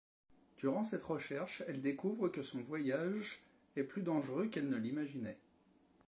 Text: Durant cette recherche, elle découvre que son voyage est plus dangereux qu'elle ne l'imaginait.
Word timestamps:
Durant 0.57 0.83
cette 0.83 1.03
recherche, 1.03 1.61
elle 1.67 1.79
découvre 1.83 2.27
que 2.27 2.41
son 2.41 2.59
voyage 2.63 3.39
est 3.75 3.83
plus 3.83 4.01
dangereux 4.01 4.47
qu'elle 4.47 4.67
ne 4.67 4.77
l'imaginait. 4.77 5.37